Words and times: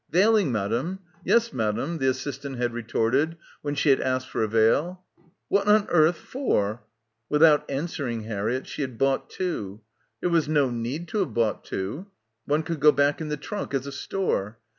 "Veiling, 0.09 0.51
moddom? 0.51 0.97
Yes, 1.23 1.49
moddom," 1.53 1.99
the 1.99 2.09
assistant 2.09 2.57
had 2.57 2.73
retorted 2.73 3.37
when 3.61 3.75
she 3.75 3.89
had 3.91 4.01
asked 4.01 4.29
for 4.29 4.41
a 4.41 4.47
veil. 4.47 5.03
"Wot 5.47 5.67
on 5.67 5.85
earth 5.89 6.15
fower?"... 6.15 6.81
Without 7.29 7.69
answering 7.69 8.21
Harriett 8.21 8.65
she 8.65 8.81
had 8.81 8.97
bought 8.97 9.29
two. 9.29 9.81
There 10.19 10.31
was 10.31 10.49
no 10.49 10.71
need 10.71 11.07
to 11.09 11.19
have 11.19 11.35
bought 11.35 11.63
two. 11.63 12.07
One 12.45 12.63
could 12.63 12.79
go 12.79 12.91
back 12.91 13.21
in 13.21 13.29
the 13.29 13.37
trunk 13.37 13.75
as 13.75 13.85
a 13.85 13.91
store. 13.91 14.57